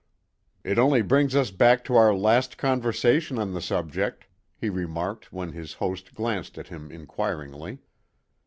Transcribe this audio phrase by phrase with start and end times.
[0.63, 5.51] "It only brings us back to our last conversation on the subject," he remarked when
[5.51, 7.77] his host glanced at him inquiringly.